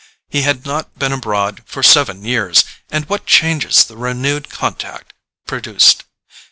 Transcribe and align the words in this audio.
He 0.29 0.41
had 0.41 0.65
not 0.65 0.97
been 0.97 1.11
abroad 1.13 1.61
for 1.67 1.83
seven 1.83 2.25
years—and 2.25 3.05
what 3.07 3.27
changes 3.27 3.83
the 3.83 3.97
renewed 3.97 4.49
contact 4.49 5.13
produced! 5.45 6.05